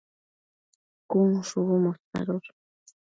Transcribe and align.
cun 1.09 1.29
shubu 1.47 1.75
mosadosh 1.83 2.49